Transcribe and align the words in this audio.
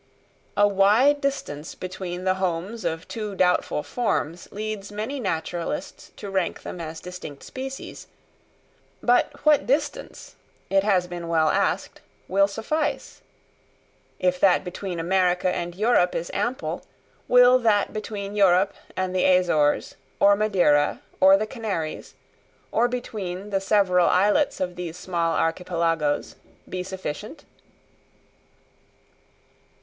A 0.57 0.67
wide 0.67 1.21
distance 1.21 1.75
between 1.75 2.23
the 2.23 2.33
homes 2.41 2.85
of 2.85 3.07
two 3.07 3.35
doubtful 3.35 3.83
forms 3.83 4.51
leads 4.51 4.91
many 4.91 5.19
naturalists 5.19 6.09
to 6.17 6.27
rank 6.31 6.63
them 6.63 6.81
as 6.81 6.99
distinct 7.01 7.43
species; 7.43 8.07
but 9.03 9.29
what 9.45 9.67
distance, 9.67 10.33
it 10.71 10.83
has 10.83 11.05
been 11.05 11.27
well 11.27 11.49
asked, 11.49 12.01
will 12.27 12.47
suffice 12.47 13.21
if 14.17 14.39
that 14.39 14.63
between 14.63 14.99
America 14.99 15.53
and 15.55 15.75
Europe 15.75 16.15
is 16.15 16.31
ample, 16.33 16.81
will 17.27 17.59
that 17.59 17.93
between 17.93 18.35
Europe 18.35 18.73
and 18.97 19.15
the 19.15 19.25
Azores, 19.25 19.97
or 20.19 20.35
Madeira, 20.35 20.99
or 21.19 21.37
the 21.37 21.45
Canaries, 21.45 22.15
or 22.71 22.87
between 22.87 23.51
the 23.51 23.61
several 23.61 24.07
islets 24.09 24.59
of 24.59 24.77
these 24.77 24.97
small 24.97 25.33
archipelagos, 25.35 26.37
be 26.67 26.81
sufficient? 26.81 27.45